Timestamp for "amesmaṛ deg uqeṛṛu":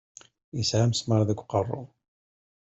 0.85-1.81